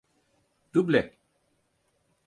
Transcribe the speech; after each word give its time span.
Duble. 0.73 1.01